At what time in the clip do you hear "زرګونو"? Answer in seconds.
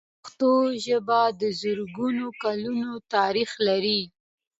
1.61-2.25